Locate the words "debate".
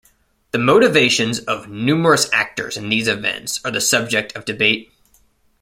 4.45-4.91